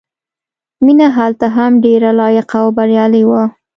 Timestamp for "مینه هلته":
0.85-1.45